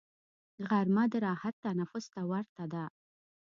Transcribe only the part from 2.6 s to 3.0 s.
ده